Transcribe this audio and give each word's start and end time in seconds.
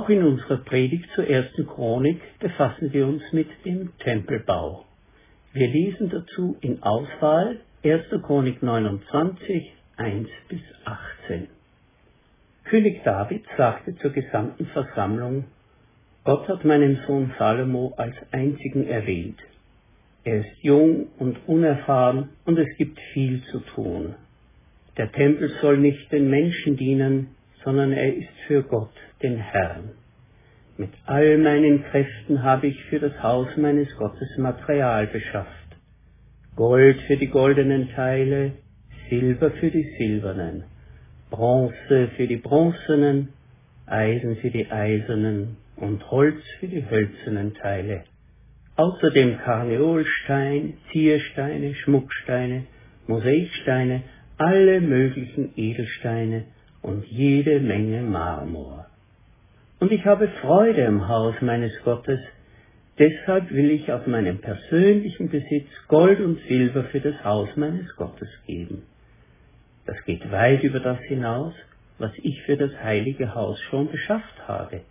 Auch 0.00 0.08
in 0.08 0.22
unserer 0.22 0.56
Predigt 0.56 1.10
zur 1.14 1.28
ersten 1.28 1.66
Chronik 1.66 2.22
befassen 2.38 2.90
wir 2.90 3.06
uns 3.06 3.22
mit 3.32 3.48
dem 3.66 3.90
Tempelbau. 3.98 4.86
Wir 5.52 5.68
lesen 5.68 6.08
dazu 6.08 6.56
in 6.62 6.82
Auswahl 6.82 7.58
1. 7.84 8.04
Chronik 8.22 8.62
29, 8.62 9.74
1 9.98 10.28
bis 10.48 10.60
18. 10.86 11.48
König 12.64 13.02
David 13.04 13.44
sagte 13.58 13.94
zur 13.96 14.12
gesamten 14.12 14.64
Versammlung, 14.68 15.44
Gott 16.24 16.48
hat 16.48 16.64
meinen 16.64 17.00
Sohn 17.06 17.34
Salomo 17.38 17.92
als 17.98 18.16
einzigen 18.30 18.88
erwählt. 18.88 19.38
Er 20.24 20.38
ist 20.40 20.62
jung 20.62 21.08
und 21.18 21.46
unerfahren 21.46 22.30
und 22.46 22.58
es 22.58 22.74
gibt 22.78 22.98
viel 23.12 23.42
zu 23.50 23.60
tun. 23.74 24.14
Der 24.96 25.12
Tempel 25.12 25.50
soll 25.60 25.76
nicht 25.76 26.10
den 26.10 26.30
Menschen 26.30 26.78
dienen, 26.78 27.36
sondern 27.64 27.92
er 27.92 28.14
ist 28.14 28.32
für 28.46 28.62
Gott, 28.62 28.92
den 29.22 29.36
Herrn. 29.36 29.90
Mit 30.76 30.90
all 31.04 31.36
meinen 31.38 31.84
Kräften 31.84 32.42
habe 32.42 32.68
ich 32.68 32.84
für 32.84 33.00
das 33.00 33.22
Haus 33.22 33.48
meines 33.56 33.94
Gottes 33.96 34.38
Material 34.38 35.06
beschafft. 35.06 35.50
Gold 36.56 37.00
für 37.02 37.16
die 37.16 37.28
goldenen 37.28 37.90
Teile, 37.90 38.52
Silber 39.08 39.50
für 39.50 39.70
die 39.70 39.94
silbernen, 39.98 40.64
Bronze 41.30 42.08
für 42.16 42.26
die 42.26 42.36
bronzenen, 42.36 43.28
Eisen 43.86 44.36
für 44.36 44.50
die 44.50 44.70
eisernen 44.70 45.56
und 45.76 46.10
Holz 46.10 46.40
für 46.58 46.68
die 46.68 46.88
hölzernen 46.88 47.54
Teile. 47.54 48.04
Außerdem 48.76 49.38
Karneolstein, 49.38 50.74
Ziersteine, 50.90 51.74
Schmucksteine, 51.74 52.64
Mosaiksteine, 53.06 54.02
alle 54.38 54.80
möglichen 54.80 55.52
Edelsteine 55.56 56.44
und 56.82 57.06
jede 57.06 57.60
Menge 57.60 58.02
Marmor. 58.02 58.86
Und 59.78 59.92
ich 59.92 60.04
habe 60.04 60.28
Freude 60.42 60.82
im 60.82 61.08
Haus 61.08 61.34
meines 61.40 61.72
Gottes, 61.84 62.20
deshalb 62.98 63.50
will 63.50 63.70
ich 63.70 63.90
aus 63.90 64.06
meinem 64.06 64.38
persönlichen 64.38 65.30
Besitz 65.30 65.68
Gold 65.88 66.20
und 66.20 66.38
Silber 66.48 66.84
für 66.84 67.00
das 67.00 67.24
Haus 67.24 67.48
meines 67.56 67.94
Gottes 67.96 68.28
geben. 68.46 68.82
Das 69.86 69.96
geht 70.04 70.30
weit 70.30 70.62
über 70.62 70.80
das 70.80 71.00
hinaus, 71.00 71.54
was 71.98 72.12
ich 72.22 72.42
für 72.42 72.56
das 72.56 72.72
heilige 72.82 73.34
Haus 73.34 73.60
schon 73.70 73.90
beschafft 73.90 74.48
habe. 74.48 74.82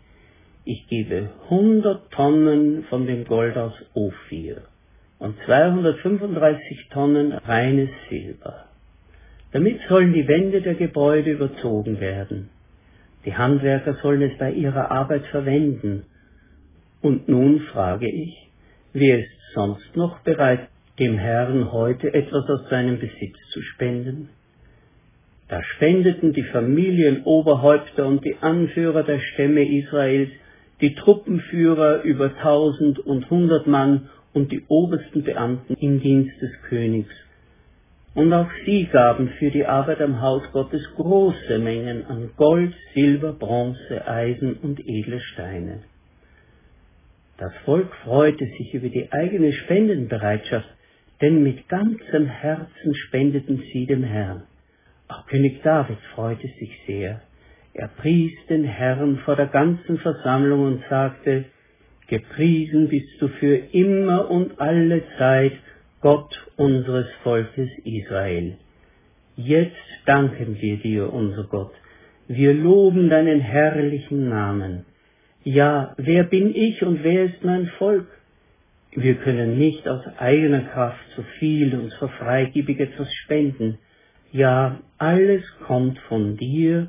Ich 0.66 0.88
gebe 0.88 1.30
100 1.46 2.12
Tonnen 2.12 2.84
von 2.86 3.08
dem 3.08 3.26
Gold 3.26 3.58
aus 3.58 3.74
Ophir 3.94 4.64
und 5.18 5.36
235 5.46 6.90
Tonnen 6.90 7.32
reines 7.34 7.90
Silber. 8.10 8.69
Damit 9.52 9.80
sollen 9.90 10.14
die 10.14 10.28
Wände 10.28 10.62
der 10.62 10.76
Gebäude 10.76 11.32
überzogen 11.32 12.00
werden. 12.00 12.50
Die 13.26 13.36
Handwerker 13.36 13.96
sollen 13.96 14.22
es 14.22 14.38
bei 14.38 14.52
ihrer 14.52 14.92
Arbeit 14.92 15.26
verwenden. 15.28 16.04
Und 17.02 17.28
nun 17.28 17.62
frage 17.62 18.08
ich, 18.08 18.50
wer 18.94 19.20
ist 19.20 19.32
sonst 19.56 19.96
noch 19.96 20.20
bereit, 20.20 20.70
dem 21.00 21.18
Herrn 21.18 21.72
heute 21.72 22.14
etwas 22.14 22.48
aus 22.48 22.70
seinem 22.70 23.00
Besitz 23.00 23.38
zu 23.52 23.62
spenden? 23.62 24.30
Da 25.48 25.64
spendeten 25.64 26.34
die 26.34 26.44
Familienoberhäupter 26.44 28.06
und 28.06 28.24
die 28.24 28.36
Anführer 28.42 29.02
der 29.02 29.20
Stämme 29.20 29.68
Israels, 29.68 30.30
die 30.80 30.94
Truppenführer 30.94 32.04
über 32.04 32.38
tausend 32.38 33.00
und 33.00 33.30
hundert 33.32 33.66
Mann 33.66 34.10
und 34.34 34.52
die 34.52 34.64
obersten 34.68 35.24
Beamten 35.24 35.74
im 35.74 36.00
Dienst 36.02 36.40
des 36.40 36.52
Königs 36.70 37.14
und 38.16 38.34
auch 38.34 38.50
sie 38.66 38.86
gaben 38.86 39.30
für 39.40 39.52
die 39.52 39.66
Arbeit 39.66 40.02
am 40.02 40.22
Haus 40.22 40.44
Gottes 40.52 40.84
große 40.96 41.60
Mengen 41.60 42.06
an 42.06 42.32
Gold, 42.36 42.74
Silber, 42.94 43.34
Bronze, 43.34 44.08
Eisen 44.08 44.56
und 44.58 44.80
edle 44.80 45.20
Steine. 45.20 45.84
Das 47.38 47.54
Volk 47.64 47.94
freute 48.04 48.46
sich 48.58 48.74
über 48.74 48.90
die 48.90 49.12
eigene 49.12 49.54
Spendenbereitschaft, 49.54 50.68
denn 51.22 51.44
mit 51.44 51.70
ganzem 51.70 52.26
Herzen 52.26 52.96
spendeten 52.96 53.64
sie 53.72 53.86
dem 53.86 54.04
Herrn. 54.04 54.44
Auch 55.08 55.26
König 55.28 55.62
David 55.64 55.98
freute 56.16 56.48
sich 56.60 56.72
sehr. 56.86 57.22
Er 57.74 57.88
pries 57.88 58.34
den 58.50 58.64
Herrn 58.64 59.20
vor 59.20 59.36
der 59.36 59.48
ganzen 59.48 60.00
Versammlung 60.00 60.64
und 60.64 60.84
sagte, 60.90 61.46
Gepriesen 62.08 62.90
bist 62.90 63.22
du 63.22 63.28
für 63.28 63.56
immer 63.56 64.30
und 64.32 64.60
alle 64.60 65.04
Zeit, 65.18 65.54
Gott 66.02 66.34
unseres 66.56 67.08
Volkes 67.24 67.70
Israel. 67.84 68.58
Jetzt 69.36 69.76
danken 70.06 70.58
wir 70.62 70.78
dir, 70.78 71.12
unser 71.12 71.44
Gott. 71.44 71.74
Wir 72.28 72.54
loben 72.54 73.10
deinen 73.10 73.40
herrlichen 73.40 74.30
Namen. 74.30 74.86
Ja, 75.44 75.94
wer 75.98 76.24
bin 76.24 76.56
ich 76.56 76.82
und 76.84 77.04
wer 77.04 77.26
ist 77.26 77.44
mein 77.44 77.68
Volk? 77.78 78.08
Wir 78.92 79.16
können 79.16 79.58
nicht 79.58 79.88
aus 79.88 80.02
eigener 80.18 80.62
Kraft 80.62 81.04
so 81.16 81.24
viel 81.40 81.74
und 81.76 81.92
so 82.00 82.08
freigebig 82.08 82.80
etwas 82.80 83.12
spenden. 83.14 83.78
Ja, 84.32 84.80
alles 84.98 85.44
kommt 85.66 86.00
von 86.08 86.38
dir, 86.38 86.88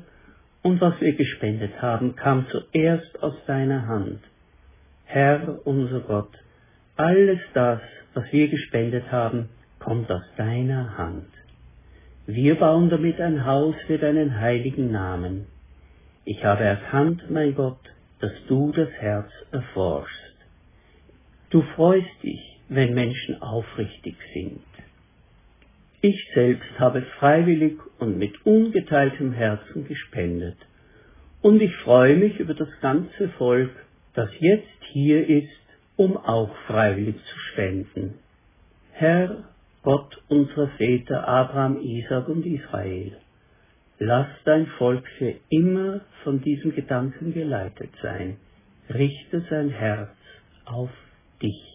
und 0.63 0.79
was 0.79 0.99
wir 1.01 1.13
gespendet 1.13 1.81
haben, 1.81 2.15
kam 2.15 2.45
zuerst 2.49 3.21
aus 3.23 3.33
deiner 3.47 3.87
Hand. 3.87 4.19
Herr 5.05 5.59
unser 5.65 6.01
Gott, 6.01 6.31
alles 6.95 7.39
das, 7.53 7.81
was 8.13 8.31
wir 8.31 8.47
gespendet 8.47 9.11
haben, 9.11 9.49
kommt 9.79 10.11
aus 10.11 10.23
deiner 10.37 10.97
Hand. 10.97 11.27
Wir 12.27 12.55
bauen 12.55 12.89
damit 12.89 13.19
ein 13.19 13.45
Haus 13.45 13.75
für 13.87 13.97
deinen 13.97 14.39
heiligen 14.39 14.91
Namen. 14.91 15.47
Ich 16.23 16.45
habe 16.45 16.63
erkannt, 16.63 17.29
mein 17.29 17.55
Gott, 17.55 17.79
dass 18.19 18.31
du 18.47 18.71
das 18.71 18.89
Herz 18.99 19.29
erforschst. 19.51 20.35
Du 21.49 21.61
freust 21.75 22.23
dich, 22.23 22.59
wenn 22.69 22.93
Menschen 22.93 23.41
aufrichtig 23.41 24.15
sind. 24.33 24.61
Ich 26.01 26.29
selbst 26.33 26.79
habe 26.79 27.01
freiwillig 27.19 27.77
und 27.99 28.17
mit 28.17 28.45
ungeteiltem 28.45 29.33
Herzen 29.33 29.87
gespendet. 29.87 30.57
Und 31.41 31.61
ich 31.61 31.75
freue 31.77 32.15
mich 32.15 32.39
über 32.39 32.53
das 32.53 32.69
ganze 32.81 33.29
Volk, 33.37 33.71
das 34.13 34.29
jetzt 34.39 34.83
hier 34.93 35.27
ist 35.27 35.60
um 35.97 36.17
auch 36.17 36.55
freiwillig 36.67 37.15
zu 37.15 37.39
spenden. 37.51 38.19
Herr, 38.91 39.43
Gott 39.83 40.21
unserer 40.27 40.67
Väter 40.77 41.27
Abraham, 41.27 41.79
Isaac 41.81 42.27
und 42.27 42.45
Israel, 42.45 43.17
lass 43.99 44.27
dein 44.45 44.67
Volk 44.77 45.07
für 45.17 45.35
immer 45.49 46.01
von 46.23 46.41
diesem 46.41 46.75
Gedanken 46.75 47.33
geleitet 47.33 47.89
sein. 48.01 48.37
Richte 48.89 49.43
sein 49.49 49.69
Herz 49.69 50.11
auf 50.65 50.91
dich. 51.41 51.70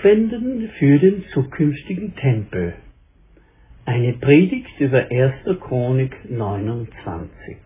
Aufwenden 0.00 0.70
für 0.78 0.98
den 0.98 1.24
zukünftigen 1.34 2.16
Tempel. 2.16 2.72
Eine 3.84 4.14
Predigt 4.14 4.80
über 4.80 5.10
1. 5.10 5.60
Chronik 5.60 6.16
29. 6.30 7.56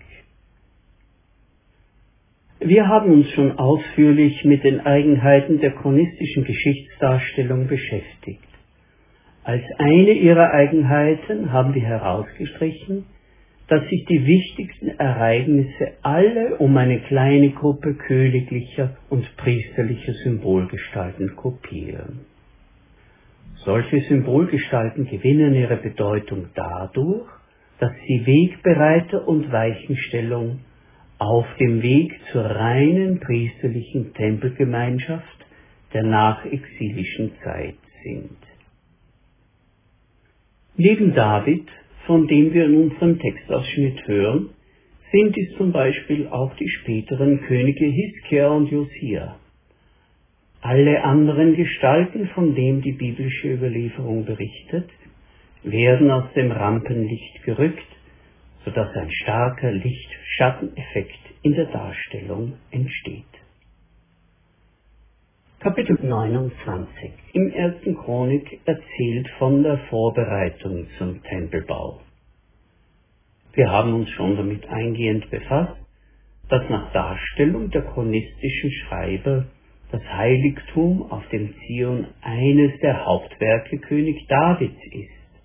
Wir 2.58 2.88
haben 2.88 3.12
uns 3.12 3.30
schon 3.30 3.56
ausführlich 3.56 4.44
mit 4.44 4.64
den 4.64 4.80
Eigenheiten 4.80 5.60
der 5.60 5.76
chronistischen 5.76 6.44
Geschichtsdarstellung 6.44 7.68
beschäftigt. 7.68 8.42
Als 9.44 9.62
eine 9.78 10.12
ihrer 10.14 10.50
Eigenheiten 10.50 11.52
haben 11.52 11.72
wir 11.74 11.82
herausgestrichen, 11.82 13.06
dass 13.74 13.88
sich 13.88 14.04
die 14.04 14.24
wichtigsten 14.24 14.86
Ereignisse 15.00 15.94
alle 16.02 16.58
um 16.58 16.76
eine 16.76 17.00
kleine 17.00 17.50
Gruppe 17.50 17.94
königlicher 17.94 18.96
und 19.10 19.36
priesterlicher 19.36 20.12
Symbolgestalten 20.12 21.34
kopieren. 21.34 22.20
Solche 23.64 24.00
Symbolgestalten 24.02 25.06
gewinnen 25.06 25.56
ihre 25.56 25.76
Bedeutung 25.76 26.50
dadurch, 26.54 27.26
dass 27.80 27.90
sie 28.06 28.24
Wegbereiter 28.24 29.26
und 29.26 29.50
Weichenstellung 29.50 30.60
auf 31.18 31.46
dem 31.58 31.82
Weg 31.82 32.12
zur 32.30 32.44
reinen 32.44 33.18
priesterlichen 33.18 34.14
Tempelgemeinschaft 34.14 35.46
der 35.92 36.04
nachexilischen 36.04 37.32
Zeit 37.42 37.74
sind. 38.04 38.38
Neben 40.76 41.12
David 41.12 41.66
von 42.06 42.26
dem 42.26 42.52
wir 42.52 42.66
in 42.66 42.76
unserem 42.90 43.18
Textausschnitt 43.18 44.06
hören, 44.06 44.50
sind 45.12 45.36
dies 45.36 45.56
zum 45.56 45.72
Beispiel 45.72 46.28
auch 46.28 46.54
die 46.56 46.68
späteren 46.68 47.40
Könige 47.42 47.86
Hiskia 47.86 48.48
und 48.48 48.70
Josia. 48.70 49.36
alle 50.64 51.04
anderen 51.04 51.56
Gestalten, 51.56 52.28
von 52.28 52.54
dem 52.54 52.80
die 52.80 52.92
biblische 52.92 53.52
Überlieferung 53.52 54.24
berichtet, 54.24 54.88
werden 55.62 56.10
aus 56.10 56.32
dem 56.34 56.50
Rampenlicht 56.50 57.42
gerückt, 57.44 57.86
sodass 58.64 58.96
ein 58.96 59.10
starker 59.10 59.72
Licht-Schatteneffekt 59.72 61.20
in 61.42 61.54
der 61.54 61.66
Darstellung 61.66 62.54
entsteht. 62.70 63.33
Kapitel 65.64 65.96
29 65.98 67.10
Im 67.32 67.50
ersten 67.50 67.96
Chronik 67.96 68.60
erzählt 68.66 69.30
von 69.38 69.62
der 69.62 69.78
Vorbereitung 69.88 70.86
zum 70.98 71.22
Tempelbau. 71.22 72.02
Wir 73.54 73.70
haben 73.70 73.94
uns 73.94 74.10
schon 74.10 74.36
damit 74.36 74.68
eingehend 74.68 75.30
befasst, 75.30 75.80
dass 76.50 76.68
nach 76.68 76.92
Darstellung 76.92 77.70
der 77.70 77.80
chronistischen 77.80 78.72
Schreiber 78.72 79.46
das 79.90 80.02
Heiligtum 80.02 81.10
auf 81.10 81.26
dem 81.30 81.54
Zion 81.60 82.08
eines 82.20 82.78
der 82.80 83.06
Hauptwerke 83.06 83.78
König 83.78 84.26
Davids 84.28 84.84
ist, 84.92 85.42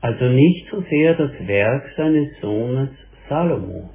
also 0.00 0.30
nicht 0.30 0.66
so 0.70 0.80
sehr 0.88 1.12
das 1.12 1.46
Werk 1.46 1.92
seines 1.98 2.40
Sohnes 2.40 2.88
Salomo. 3.28 3.90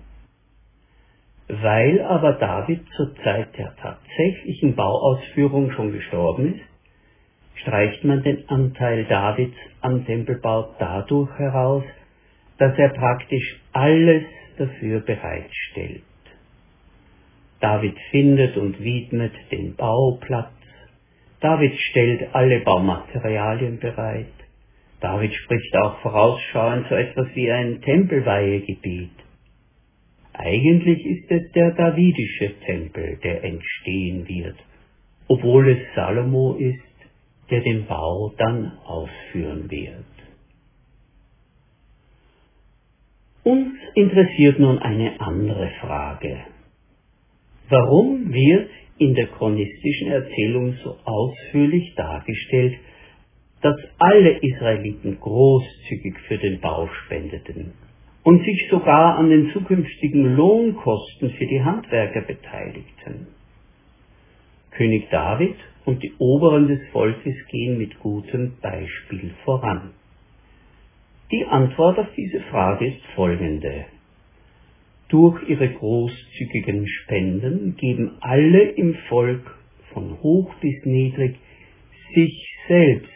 Weil 1.48 2.02
aber 2.02 2.34
David 2.34 2.82
zur 2.96 3.16
Zeit 3.24 3.58
der 3.58 3.74
tatsächlichen 3.78 4.76
Bauausführung 4.76 5.72
schon 5.72 5.94
gestorben 5.94 6.56
ist, 6.56 7.62
streicht 7.62 8.04
man 8.04 8.22
den 8.22 8.48
Anteil 8.50 9.06
Davids 9.06 9.56
am 9.82 10.06
Tempelbau 10.06 10.76
dadurch 10.78 11.32
heraus, 11.40 11.84
dass 12.58 12.78
er 12.78 12.90
praktisch 12.90 13.62
alles 13.72 14.24
dafür 14.58 15.00
bereitstellt. 15.00 16.04
David 17.60 17.98
findet 18.12 18.58
und 18.58 18.84
widmet 18.84 19.34
den 19.52 19.76
Bauplatz. 19.76 20.52
David 21.40 21.80
stellt 21.80 22.36
alle 22.36 22.60
Baumaterialien 22.60 23.80
bereit. 23.80 24.28
David 25.00 25.34
spricht 25.34 25.76
auch 25.78 26.00
vorausschauend 26.00 26.88
so 26.90 26.96
etwas 26.96 27.28
wie 27.36 27.52
ein 27.52 27.82
Tempelweihegebiet. 27.82 29.12
Eigentlich 30.40 31.04
ist 31.04 31.32
es 31.32 31.52
der 31.54 31.72
davidische 31.72 32.54
Tempel, 32.64 33.18
der 33.24 33.44
entstehen 33.44 34.28
wird, 34.28 34.56
obwohl 35.28 35.68
es 35.70 35.80
Salomo 35.96 36.54
ist, 36.54 36.80
der 37.50 37.62
den 37.62 37.88
Bau 37.88 38.32
dann 38.38 38.72
ausführen 38.86 39.70
wird. 39.72 40.06
Uns 43.44 43.74
interessiert 43.96 44.60
nun 44.60 44.78
eine 44.78 45.20
andere 45.20 45.72
Frage. 45.82 46.38
Warum 47.70 48.32
wird 48.32 48.70
in 49.00 49.16
der 49.16 49.28
chronistischen 49.28 50.12
Erzählung 50.12 50.76
so 50.84 50.98
ausführlich 51.04 51.96
dargestellt, 51.96 52.78
dass 53.62 53.76
alle 53.98 54.38
Israeliten 54.38 55.20
großzügig 55.20 56.16
für 56.28 56.38
den 56.38 56.60
Bau 56.60 56.88
spendeten 57.06 57.74
und 58.28 58.44
sich 58.44 58.68
sogar 58.70 59.18
an 59.18 59.30
den 59.30 59.52
zukünftigen 59.54 60.36
Lohnkosten 60.36 61.32
für 61.32 61.46
die 61.46 61.64
Handwerker 61.64 62.20
beteiligten? 62.20 63.28
König 64.72 65.10
David 65.10 65.56
und 65.86 66.04
die 66.04 66.12
Oberen 66.18 66.68
des 66.68 66.82
Volkes 66.92 67.36
gehen 67.50 67.78
mit 67.78 67.98
gutem 68.02 68.58
Beispiel 68.62 69.32
voran. 69.46 69.92
Die 71.32 71.46
Antwort 71.46 72.00
auf 72.00 72.08
diese 72.18 72.42
Frage 72.52 72.88
ist 72.88 73.02
folgende. 73.16 73.86
Durch 75.08 75.48
ihre 75.48 75.70
großzügigen 75.70 76.86
Spenden 76.86 77.78
geben 77.78 78.18
alle 78.20 78.72
im 78.72 78.96
Volk 79.08 79.58
von 79.94 80.22
hoch 80.22 80.54
bis 80.60 80.84
niedrig 80.84 81.38
sich 82.14 82.46
selbst 82.68 83.10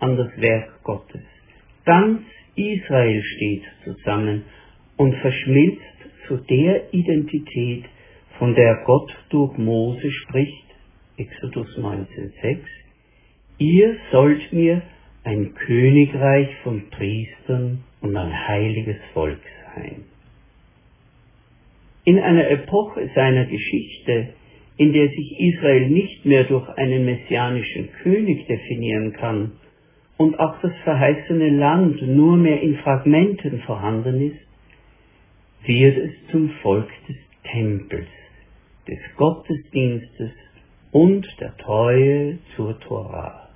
an 0.00 0.18
das 0.18 0.36
Werk 0.36 0.82
Gottes. 0.82 1.24
Ganz 1.86 2.20
Israel 2.56 3.22
steht 3.22 3.62
zusammen 3.84 4.44
und 4.96 5.14
verschmilzt 5.16 5.82
zu 6.26 6.36
der 6.36 6.92
Identität, 6.92 7.84
von 8.38 8.54
der 8.54 8.82
Gott 8.84 9.12
durch 9.30 9.56
Mose 9.58 10.10
spricht, 10.10 10.64
Exodus 11.16 11.68
19,6, 11.78 12.58
ihr 13.58 13.96
sollt 14.10 14.52
mir 14.52 14.82
ein 15.22 15.54
Königreich 15.54 16.48
von 16.62 16.90
Priestern 16.90 17.84
und 18.00 18.16
ein 18.16 18.48
heiliges 18.48 18.96
Volk 19.12 19.40
sein. 19.74 20.04
In 22.04 22.18
einer 22.18 22.50
Epoche 22.50 23.08
seiner 23.14 23.46
Geschichte, 23.46 24.34
in 24.76 24.92
der 24.92 25.08
sich 25.08 25.38
Israel 25.38 25.88
nicht 25.88 26.24
mehr 26.24 26.44
durch 26.44 26.68
einen 26.76 27.04
messianischen 27.04 27.90
König 28.02 28.46
definieren 28.46 29.12
kann 29.12 29.52
und 30.16 30.38
auch 30.38 30.60
das 30.60 30.72
verheißene 30.84 31.50
Land 31.50 32.00
nur 32.02 32.36
mehr 32.36 32.60
in 32.60 32.76
Fragmenten 32.78 33.62
vorhanden 33.62 34.30
ist, 34.30 34.46
wird 35.66 35.96
es 35.96 36.12
zum 36.30 36.50
Volk 36.62 36.88
des 37.08 37.16
Tempels, 37.50 38.06
des 38.86 39.00
Gottesdienstes 39.16 40.30
und 40.92 41.26
der 41.40 41.56
Treue 41.56 42.38
zur 42.54 42.78
Torah. 42.80 43.48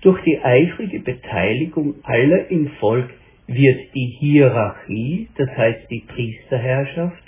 Durch 0.00 0.20
die 0.24 0.40
eifrige 0.40 1.00
Beteiligung 1.00 1.96
aller 2.02 2.50
im 2.50 2.70
Volk 2.80 3.10
wird 3.46 3.94
die 3.94 4.16
Hierarchie, 4.18 5.28
das 5.36 5.48
heißt 5.56 5.88
die 5.90 6.04
Priesterherrschaft, 6.08 7.22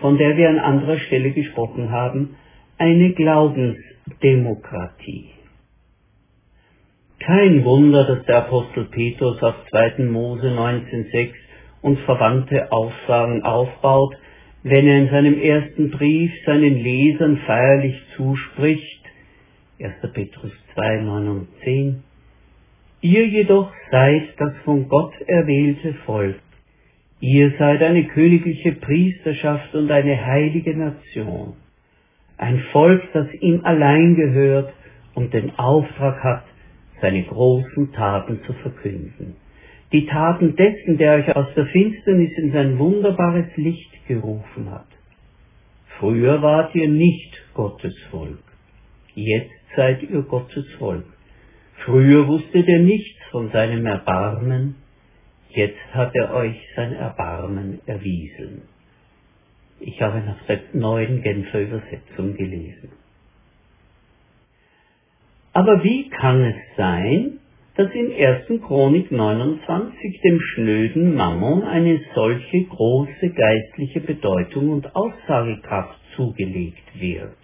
von 0.00 0.16
der 0.18 0.36
wir 0.36 0.48
an 0.48 0.60
anderer 0.60 0.98
Stelle 0.98 1.32
gesprochen 1.32 1.90
haben, 1.90 2.36
eine 2.78 3.12
Glaubensdemokratie. 3.14 5.33
Kein 7.26 7.64
Wunder, 7.64 8.04
dass 8.04 8.26
der 8.26 8.36
Apostel 8.36 8.84
Petrus 8.84 9.42
auf 9.42 9.54
2. 9.70 10.04
Mose 10.04 10.46
19,6 10.46 11.30
und 11.80 11.98
verwandte 12.00 12.70
Aussagen 12.70 13.42
aufbaut, 13.44 14.14
wenn 14.62 14.86
er 14.86 14.98
in 14.98 15.08
seinem 15.08 15.40
ersten 15.40 15.90
Brief 15.90 16.30
seinen 16.44 16.82
Lesern 16.82 17.38
feierlich 17.46 17.98
zuspricht, 18.14 19.00
1. 19.80 20.12
Petrus 20.12 20.52
2, 20.74 21.00
9 21.00 21.28
und 21.28 21.48
10. 21.62 22.02
Ihr 23.00 23.26
jedoch 23.26 23.72
seid 23.90 24.24
das 24.36 24.52
von 24.66 24.86
Gott 24.90 25.14
erwählte 25.26 25.94
Volk. 26.04 26.40
Ihr 27.20 27.54
seid 27.58 27.82
eine 27.82 28.04
königliche 28.04 28.72
Priesterschaft 28.72 29.74
und 29.74 29.90
eine 29.90 30.26
heilige 30.26 30.76
Nation. 30.76 31.54
Ein 32.36 32.58
Volk, 32.70 33.02
das 33.14 33.32
ihm 33.40 33.64
allein 33.64 34.14
gehört 34.14 34.74
und 35.14 35.32
den 35.32 35.58
Auftrag 35.58 36.22
hat, 36.22 36.44
seine 37.04 37.22
großen 37.24 37.92
Taten 37.92 38.40
zu 38.46 38.54
verkünden. 38.54 39.36
Die 39.92 40.06
Taten 40.06 40.56
dessen, 40.56 40.96
der 40.96 41.16
euch 41.16 41.36
aus 41.36 41.48
der 41.54 41.66
Finsternis 41.66 42.32
in 42.38 42.52
sein 42.52 42.78
wunderbares 42.78 43.54
Licht 43.56 43.92
gerufen 44.08 44.70
hat. 44.70 44.86
Früher 45.98 46.40
wart 46.40 46.74
ihr 46.74 46.88
nicht 46.88 47.42
Gottes 47.52 47.94
Volk. 48.10 48.42
Jetzt 49.14 49.52
seid 49.76 50.02
ihr 50.02 50.22
Gottes 50.22 50.64
Volk. 50.78 51.04
Früher 51.84 52.26
wusstet 52.26 52.66
ihr 52.66 52.80
nichts 52.80 53.20
von 53.30 53.50
seinem 53.50 53.84
Erbarmen, 53.84 54.76
jetzt 55.50 55.84
hat 55.92 56.14
er 56.14 56.32
euch 56.32 56.56
sein 56.74 56.94
Erbarmen 56.94 57.80
erwiesen. 57.84 58.62
Ich 59.78 60.00
habe 60.00 60.20
nach 60.20 60.42
der 60.46 60.60
neuen 60.72 61.20
Genfer 61.20 61.60
Übersetzung 61.60 62.34
gelesen. 62.34 63.03
Aber 65.54 65.84
wie 65.84 66.08
kann 66.08 66.42
es 66.42 66.56
sein, 66.76 67.38
dass 67.76 67.88
in 67.92 68.12
1. 68.12 68.60
Chronik 68.66 69.12
29 69.12 70.20
dem 70.20 70.40
schnöden 70.40 71.14
Mammon 71.14 71.62
eine 71.62 72.00
solche 72.12 72.64
große 72.64 73.30
geistliche 73.30 74.00
Bedeutung 74.00 74.70
und 74.70 74.96
Aussagekraft 74.96 76.00
zugelegt 76.16 76.82
wird? 76.98 77.36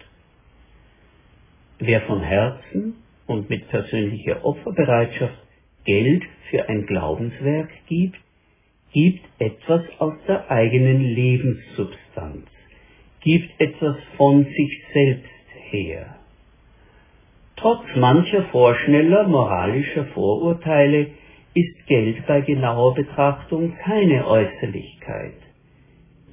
Wer 1.79 2.01
von 2.01 2.21
Herzen 2.21 2.95
und 3.27 3.49
mit 3.49 3.69
persönlicher 3.69 4.43
Opferbereitschaft 4.43 5.47
Geld 5.85 6.23
für 6.49 6.67
ein 6.67 6.85
Glaubenswerk 6.85 7.69
gibt, 7.87 8.19
gibt 8.91 9.25
etwas 9.39 9.83
aus 9.99 10.15
der 10.27 10.51
eigenen 10.51 11.01
Lebenssubstanz, 11.01 12.45
gibt 13.21 13.49
etwas 13.61 13.95
von 14.17 14.43
sich 14.43 14.83
selbst 14.93 15.29
her. 15.69 16.20
Trotz 17.61 17.95
mancher 17.95 18.45
vorschneller 18.45 19.27
moralischer 19.27 20.05
Vorurteile 20.15 21.11
ist 21.53 21.85
Geld 21.85 22.25
bei 22.25 22.41
genauer 22.41 22.95
Betrachtung 22.95 23.75
keine 23.77 24.25
Äußerlichkeit. 24.25 25.35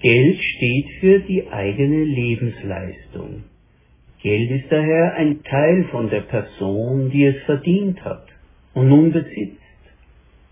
Geld 0.01 0.39
steht 0.39 0.87
für 1.01 1.19
die 1.19 1.47
eigene 1.51 2.03
Lebensleistung. 2.05 3.45
Geld 4.23 4.51
ist 4.51 4.73
daher 4.73 5.17
ein 5.17 5.43
Teil 5.43 5.85
von 5.91 6.09
der 6.09 6.23
Person, 6.23 7.11
die 7.11 7.25
es 7.25 7.43
verdient 7.45 8.03
hat 8.07 8.27
und 8.73 8.89
nun 8.89 9.13
besitzt, 9.13 9.61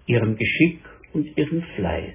ihrem 0.04 0.36
Geschick 0.36 0.80
und 1.14 1.38
ihrem 1.38 1.62
Fleiß. 1.74 2.14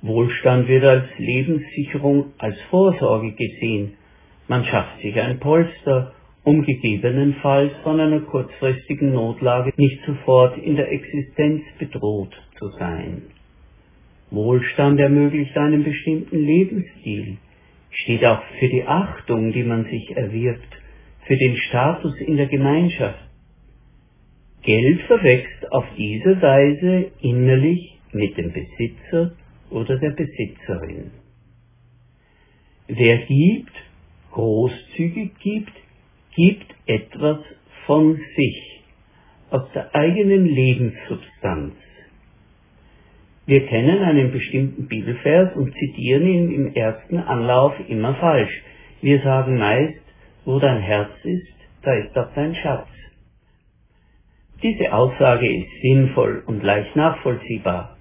Wohlstand 0.00 0.68
wird 0.68 0.84
als 0.84 1.06
Lebenssicherung, 1.18 2.32
als 2.38 2.56
Vorsorge 2.70 3.32
gesehen, 3.32 3.92
Man 4.48 4.64
schafft 4.64 5.00
sich 5.02 5.20
ein 5.20 5.40
Polster, 5.40 6.12
um 6.46 6.62
gegebenenfalls 6.62 7.72
von 7.82 7.98
einer 7.98 8.20
kurzfristigen 8.20 9.12
Notlage 9.12 9.72
nicht 9.76 9.98
sofort 10.06 10.56
in 10.58 10.76
der 10.76 10.92
Existenz 10.92 11.62
bedroht 11.76 12.32
zu 12.56 12.68
sein. 12.78 13.22
Wohlstand 14.30 15.00
ermöglicht 15.00 15.56
einen 15.56 15.82
bestimmten 15.82 16.38
Lebensstil, 16.38 17.38
steht 17.90 18.24
auch 18.24 18.42
für 18.60 18.68
die 18.68 18.84
Achtung, 18.84 19.52
die 19.52 19.64
man 19.64 19.86
sich 19.86 20.16
erwirbt, 20.16 20.72
für 21.26 21.36
den 21.36 21.56
Status 21.56 22.14
in 22.20 22.36
der 22.36 22.46
Gemeinschaft. 22.46 23.28
Geld 24.62 25.00
verwächst 25.02 25.72
auf 25.72 25.84
diese 25.98 26.40
Weise 26.40 27.10
innerlich 27.22 27.98
mit 28.12 28.36
dem 28.36 28.52
Besitzer 28.52 29.32
oder 29.70 29.98
der 29.98 30.10
Besitzerin. 30.10 31.10
Wer 32.86 33.18
gibt, 33.26 33.72
großzügig 34.30 35.32
gibt, 35.40 35.72
gibt 36.36 36.72
etwas 36.86 37.38
von 37.86 38.16
sich, 38.36 38.82
aus 39.50 39.62
der 39.74 39.94
eigenen 39.94 40.44
Lebenssubstanz. 40.44 41.74
Wir 43.46 43.66
kennen 43.66 44.02
einen 44.02 44.32
bestimmten 44.32 44.86
Bibelvers 44.86 45.56
und 45.56 45.72
zitieren 45.74 46.26
ihn 46.26 46.52
im 46.52 46.74
ersten 46.74 47.18
Anlauf 47.18 47.74
immer 47.88 48.14
falsch. 48.16 48.62
Wir 49.02 49.20
sagen 49.22 49.56
meist, 49.56 50.02
wo 50.44 50.58
dein 50.58 50.82
Herz 50.82 51.10
ist, 51.22 51.54
da 51.82 51.94
ist 51.94 52.16
auch 52.18 52.34
dein 52.34 52.54
Schatz. 52.56 52.88
Diese 54.62 54.92
Aussage 54.92 55.46
ist 55.46 55.70
sinnvoll 55.80 56.42
und 56.46 56.62
leicht 56.62 56.96
nachvollziehbar. 56.96 57.96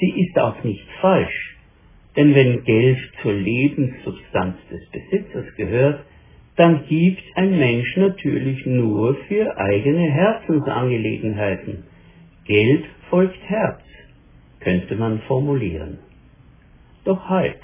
Sie 0.00 0.22
ist 0.22 0.38
auch 0.38 0.64
nicht 0.64 0.86
falsch, 1.00 1.58
denn 2.16 2.34
wenn 2.34 2.64
Geld 2.64 2.98
zur 3.20 3.34
Lebenssubstanz 3.34 4.56
des 4.70 4.88
Besitzers 4.90 5.54
gehört, 5.56 6.04
dann 6.56 6.86
gibt 6.86 7.22
ein 7.34 7.58
Mensch 7.58 7.96
natürlich 7.96 8.64
nur 8.66 9.16
für 9.26 9.56
eigene 9.56 10.10
Herzensangelegenheiten. 10.10 11.84
Geld 12.44 12.84
folgt 13.10 13.40
Herz 13.48 13.80
könnte 14.64 14.96
man 14.96 15.20
formulieren. 15.22 15.98
Doch 17.04 17.28
halt, 17.28 17.60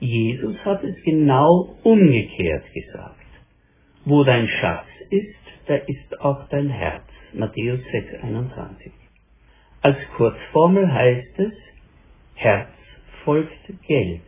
Jesus 0.00 0.56
hat 0.64 0.82
es 0.82 1.00
genau 1.04 1.76
umgekehrt 1.84 2.64
gesagt. 2.74 3.16
Wo 4.04 4.24
dein 4.24 4.48
Schatz 4.48 4.86
ist, 5.10 5.36
da 5.66 5.76
ist 5.76 6.20
auch 6.20 6.48
dein 6.48 6.68
Herz. 6.68 7.04
Matthäus 7.32 7.80
6,21. 7.92 8.90
Als 9.80 9.96
Kurzformel 10.16 10.92
heißt 10.92 11.38
es, 11.38 11.52
Herz 12.34 12.68
folgt 13.24 13.86
Geld. 13.86 14.22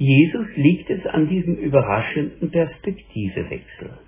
Jesus 0.00 0.46
liegt 0.56 0.88
es 0.88 1.04
an 1.04 1.28
diesem 1.28 1.56
überraschenden 1.56 2.50
Perspektivewechsel. 2.50 3.98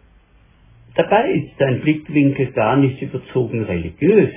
Dabei 0.95 1.33
ist 1.33 1.59
sein 1.59 1.83
Blickwinkel 1.83 2.53
gar 2.53 2.79
nicht 2.79 3.03
überzogen 3.03 3.65
religiös, 3.65 4.31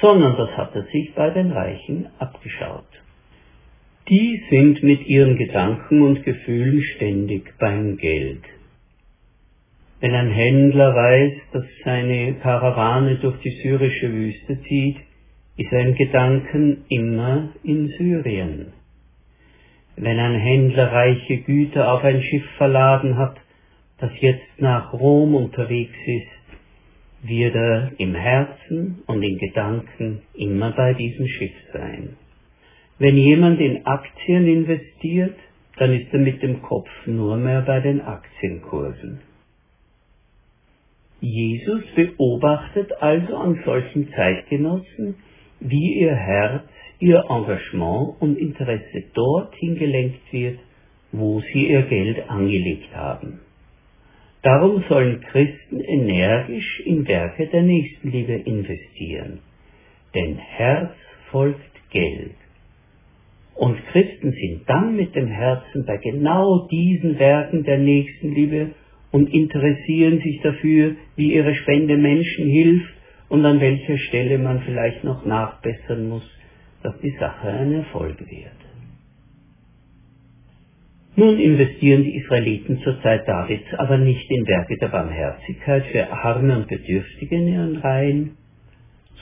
sondern 0.00 0.36
das 0.36 0.50
hat 0.56 0.76
er 0.76 0.84
sich 0.84 1.12
bei 1.16 1.30
den 1.30 1.50
Reichen 1.50 2.06
abgeschaut. 2.20 2.86
Die 4.08 4.40
sind 4.48 4.84
mit 4.84 5.04
ihren 5.08 5.36
Gedanken 5.36 6.02
und 6.02 6.22
Gefühlen 6.22 6.80
ständig 6.94 7.52
beim 7.58 7.96
Geld. 7.96 8.44
Wenn 9.98 10.14
ein 10.14 10.30
Händler 10.30 10.94
weiß, 10.94 11.32
dass 11.52 11.64
seine 11.84 12.34
Karawane 12.34 13.16
durch 13.16 13.40
die 13.40 13.58
syrische 13.60 14.12
Wüste 14.12 14.62
zieht, 14.62 14.98
ist 15.56 15.70
sein 15.72 15.96
Gedanken 15.96 16.84
immer 16.88 17.48
in 17.64 17.88
Syrien. 17.98 18.72
Wenn 19.96 20.18
ein 20.18 20.38
Händler 20.38 20.92
reiche 20.92 21.38
Güter 21.38 21.92
auf 21.92 22.04
ein 22.04 22.22
Schiff 22.22 22.44
verladen 22.58 23.16
hat, 23.16 23.36
das 23.98 24.10
jetzt 24.20 24.60
nach 24.60 24.92
Rom 24.92 25.34
unterwegs 25.34 25.96
ist, 26.06 27.28
wird 27.28 27.54
er 27.54 27.92
im 27.96 28.14
Herzen 28.14 29.02
und 29.06 29.22
in 29.22 29.38
Gedanken 29.38 30.20
immer 30.34 30.72
bei 30.72 30.92
diesem 30.92 31.26
Schiff 31.26 31.54
sein. 31.72 32.16
Wenn 32.98 33.16
jemand 33.16 33.60
in 33.60 33.86
Aktien 33.86 34.46
investiert, 34.46 35.36
dann 35.76 35.92
ist 35.92 36.12
er 36.12 36.20
mit 36.20 36.42
dem 36.42 36.62
Kopf 36.62 36.88
nur 37.06 37.36
mehr 37.36 37.62
bei 37.62 37.80
den 37.80 38.00
Aktienkursen. 38.00 39.20
Jesus 41.20 41.82
beobachtet 41.94 42.92
also 43.00 43.36
an 43.36 43.60
solchen 43.64 44.12
Zeitgenossen, 44.12 45.16
wie 45.60 46.00
ihr 46.00 46.14
Herz, 46.14 46.68
ihr 46.98 47.24
Engagement 47.28 48.20
und 48.20 48.38
Interesse 48.38 49.04
dorthin 49.14 49.76
gelenkt 49.76 50.32
wird, 50.32 50.58
wo 51.12 51.40
sie 51.52 51.68
ihr 51.68 51.82
Geld 51.82 52.28
angelegt 52.28 52.94
haben. 52.94 53.40
Darum 54.42 54.84
sollen 54.88 55.20
Christen 55.20 55.80
energisch 55.80 56.80
in 56.84 57.06
Werke 57.08 57.48
der 57.48 57.62
Nächstenliebe 57.62 58.34
investieren. 58.34 59.40
Denn 60.14 60.36
Herz 60.36 60.92
folgt 61.30 61.60
Geld. 61.90 62.36
Und 63.54 63.78
Christen 63.86 64.32
sind 64.32 64.68
dann 64.68 64.96
mit 64.96 65.14
dem 65.14 65.28
Herzen 65.28 65.84
bei 65.86 65.96
genau 65.96 66.68
diesen 66.68 67.18
Werken 67.18 67.64
der 67.64 67.78
Nächstenliebe 67.78 68.70
und 69.10 69.32
interessieren 69.32 70.20
sich 70.20 70.40
dafür, 70.42 70.94
wie 71.16 71.34
ihre 71.34 71.54
Spende 71.54 71.96
Menschen 71.96 72.46
hilft 72.48 72.92
und 73.28 73.44
an 73.44 73.60
welcher 73.60 73.98
Stelle 73.98 74.38
man 74.38 74.60
vielleicht 74.60 75.04
noch 75.04 75.24
nachbessern 75.24 76.08
muss, 76.08 76.35
dass 76.82 76.98
die 77.00 77.16
Sache 77.18 77.48
ein 77.48 77.72
Erfolg 77.72 78.18
wird. 78.20 78.66
Nun 81.18 81.40
investieren 81.40 82.04
die 82.04 82.16
Israeliten 82.18 82.80
zur 82.82 83.00
Zeit 83.02 83.26
Davids 83.26 83.72
aber 83.78 83.96
nicht 83.96 84.30
in 84.30 84.46
Werke 84.46 84.76
der 84.76 84.88
Barmherzigkeit 84.88 85.86
für 85.86 86.12
Arme 86.12 86.58
und 86.58 86.68
Bedürftige 86.68 87.36
in 87.36 87.48
ihren 87.48 87.76
Reihen, 87.78 88.36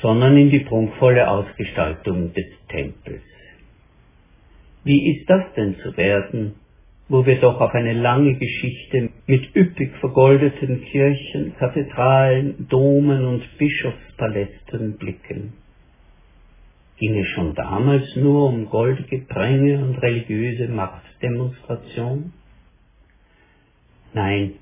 sondern 0.02 0.36
in 0.36 0.50
die 0.50 0.60
prunkvolle 0.60 1.28
Ausgestaltung 1.28 2.34
des 2.34 2.46
Tempels. 2.68 3.22
Wie 4.82 5.12
ist 5.12 5.30
das 5.30 5.44
denn 5.56 5.76
zu 5.84 5.96
werden, 5.96 6.56
wo 7.08 7.24
wir 7.24 7.36
doch 7.36 7.60
auf 7.60 7.72
eine 7.74 7.92
lange 7.92 8.34
Geschichte 8.34 9.10
mit 9.26 9.54
üppig 9.54 9.92
vergoldeten 10.00 10.82
Kirchen, 10.84 11.54
Kathedralen, 11.56 12.66
Domen 12.68 13.24
und 13.24 13.42
Bischofspalästen 13.56 14.98
blicken? 14.98 15.63
Ging 17.04 17.18
es 17.18 17.28
schon 17.34 17.54
damals 17.54 18.16
nur 18.16 18.48
um 18.48 18.64
goldige 18.70 19.18
Pränge 19.26 19.76
und 19.84 19.98
religiöse 19.98 20.68
Machtdemonstration? 20.68 22.32
Nein, 24.14 24.52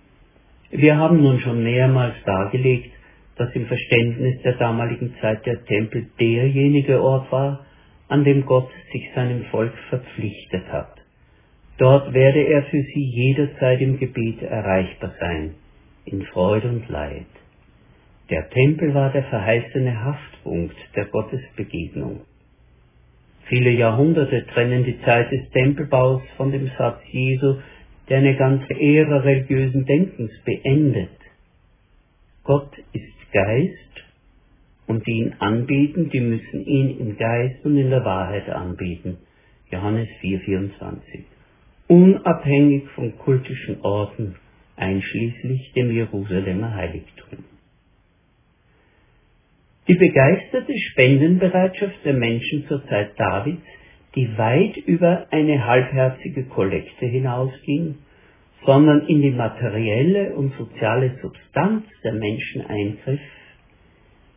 wir 0.73 0.97
haben 0.97 1.23
nun 1.23 1.39
schon 1.39 1.63
mehrmals 1.63 2.17
dargelegt, 2.27 2.91
dass 3.37 3.55
im 3.55 3.67
Verständnis 3.67 4.43
der 4.43 4.55
damaligen 4.55 5.15
Zeit 5.21 5.47
der 5.47 5.65
Tempel 5.67 6.09
derjenige 6.19 7.01
Ort 7.01 7.31
war, 7.31 7.65
an 8.09 8.25
dem 8.25 8.45
Gott 8.45 8.71
sich 8.91 9.09
seinem 9.15 9.45
Volk 9.45 9.75
verpflichtet 9.89 10.67
hat. 10.73 10.97
Dort 11.79 12.13
werde 12.13 12.41
er 12.41 12.65
für 12.65 12.83
sie 12.83 13.05
jederzeit 13.05 13.81
im 13.81 14.01
Gebet 14.01 14.43
erreichbar 14.43 15.15
sein, 15.21 15.55
in 16.07 16.23
Freude 16.23 16.71
und 16.71 16.89
Leid. 16.89 17.27
Der 18.31 18.51
Tempel 18.51 18.95
war 18.95 19.13
der 19.13 19.23
verheißene 19.23 20.05
Haftpunkt 20.05 20.77
der 20.97 21.05
Gottesbegegnung. 21.05 22.23
Viele 23.53 23.69
Jahrhunderte 23.69 24.47
trennen 24.47 24.83
die 24.83 24.99
Zeit 25.03 25.31
des 25.31 25.47
Tempelbaus 25.51 26.23
von 26.39 26.53
dem 26.53 26.71
Satz 26.79 27.03
Jesu, 27.11 27.57
der 28.09 28.17
eine 28.17 28.35
ganze 28.35 28.73
Ära 28.81 29.19
religiösen 29.19 29.85
Denkens 29.85 30.31
beendet. 30.47 31.11
Gott 32.45 32.73
ist 32.95 33.13
Geist 33.31 34.05
und 34.87 35.07
die 35.07 35.19
ihn 35.19 35.35
anbeten, 35.39 36.09
die 36.09 36.21
müssen 36.21 36.65
ihn 36.65 36.99
im 36.99 37.19
Geist 37.19 37.63
und 37.67 37.77
in 37.77 37.91
der 37.91 38.07
Wahrheit 38.07 38.49
anbeten. 38.49 39.19
Johannes 39.71 40.09
4,24. 40.23 41.25
Unabhängig 41.89 42.89
von 42.95 43.19
kultischen 43.19 43.83
Orten, 43.83 44.37
einschließlich 44.77 45.75
dem 45.75 45.91
Jerusalemer 45.91 46.75
Heiligtum. 46.75 47.52
Die 49.89 49.97
begeisterte 49.97 50.79
Spendenbereitschaft 50.79 52.05
der 52.05 52.15
Menschen 52.15 52.67
zur 52.69 52.87
Zeit 52.87 53.19
Davids, 53.19 53.67
die 54.15 54.39
weit 54.39 54.77
über 54.77 55.27
eine 55.31 55.67
halbherzige 55.67 56.45
Kollekte 56.45 57.07
hinausging, 57.07 57.97
sondern 58.65 59.09
in 59.09 59.23
die 59.23 59.33
materielle 59.33 60.35
und 60.35 60.55
soziale 60.55 61.19
Substanz 61.21 61.85
der 62.05 62.13
Menschen 62.13 62.65
eingriff, 62.65 63.21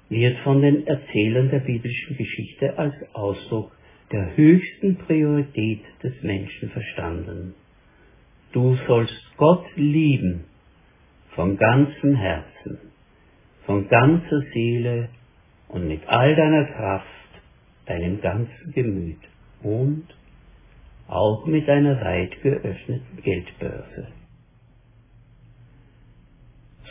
wird 0.09 0.37
von 0.39 0.61
den 0.61 0.87
Erzählern 0.87 1.49
der 1.51 1.59
biblischen 1.59 2.17
Geschichte 2.17 2.77
als 2.79 2.95
Ausdruck 3.13 3.71
der 4.11 4.35
höchsten 4.35 4.97
Priorität 4.97 5.81
des 6.01 6.23
Menschen 6.23 6.69
verstanden. 6.69 7.53
Du 8.51 8.75
sollst 8.87 9.31
Gott 9.37 9.65
lieben 9.75 10.45
von 11.31 11.57
ganzem 11.57 12.15
Herzen, 12.15 12.79
von 13.65 13.87
ganzer 13.89 14.41
Seele 14.53 15.09
und 15.69 15.87
mit 15.87 16.07
all 16.07 16.35
deiner 16.35 16.65
Kraft, 16.65 17.05
deinem 17.85 18.21
ganzen 18.21 18.71
Gemüt 18.73 19.19
und 19.63 20.05
auch 21.07 21.45
mit 21.45 21.69
einer 21.69 22.01
weit 22.01 22.41
geöffneten 22.41 23.21
Geldbörse. 23.21 24.07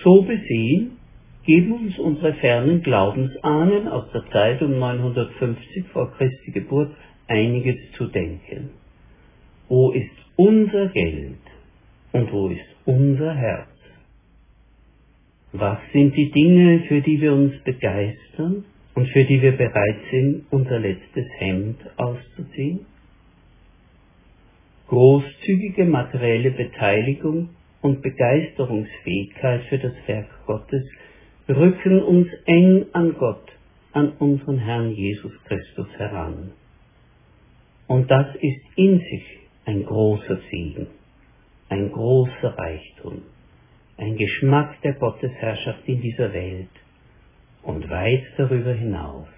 So 0.02 0.22
besehen 0.22 0.98
geben 1.44 1.72
uns 1.72 1.98
unsere 1.98 2.34
fernen 2.34 2.82
Glaubensahnen 2.82 3.88
aus 3.88 4.10
der 4.12 4.24
Zeit 4.30 4.62
um 4.62 4.78
950 4.78 5.86
vor 5.92 6.12
Christi 6.12 6.52
Geburt 6.52 6.94
einiges 7.26 7.76
zu 7.92 8.06
denken. 8.06 8.70
Wo 9.68 9.92
ist 9.92 10.10
unser 10.36 10.88
Geld 10.88 11.38
und 12.12 12.32
wo 12.32 12.48
ist 12.48 12.66
unser 12.84 13.34
Herz? 13.34 13.73
Was 15.56 15.78
sind 15.92 16.16
die 16.16 16.32
Dinge, 16.32 16.80
für 16.88 17.00
die 17.00 17.20
wir 17.20 17.32
uns 17.32 17.56
begeistern 17.62 18.64
und 18.96 19.08
für 19.10 19.22
die 19.22 19.40
wir 19.40 19.52
bereit 19.52 20.00
sind, 20.10 20.46
unser 20.50 20.80
letztes 20.80 21.26
Hemd 21.38 21.78
auszuziehen? 21.96 22.80
Großzügige 24.88 25.84
materielle 25.84 26.50
Beteiligung 26.50 27.50
und 27.82 28.02
Begeisterungsfähigkeit 28.02 29.62
für 29.68 29.78
das 29.78 29.92
Werk 30.08 30.26
Gottes 30.46 30.82
rücken 31.48 32.02
uns 32.02 32.26
eng 32.46 32.86
an 32.92 33.14
Gott, 33.16 33.52
an 33.92 34.10
unseren 34.18 34.58
Herrn 34.58 34.90
Jesus 34.90 35.32
Christus 35.44 35.86
heran. 35.96 36.50
Und 37.86 38.10
das 38.10 38.26
ist 38.40 38.60
in 38.74 38.98
sich 38.98 39.38
ein 39.66 39.84
großer 39.84 40.40
Segen, 40.50 40.88
ein 41.68 41.92
großer 41.92 42.58
Reichtum, 42.58 43.22
ein 43.96 44.16
Geschmack 44.16 44.80
der 44.82 44.94
Gottesherrschaft 44.94 45.86
in 45.86 46.00
dieser 46.00 46.32
Welt 46.32 46.68
und 47.62 47.88
weit 47.88 48.24
darüber 48.36 48.72
hinaus. 48.72 49.28